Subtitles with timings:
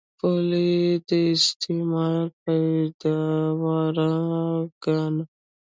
[0.19, 3.97] پولې یې د استعمار پیداوار
[4.83, 5.23] ګاڼه.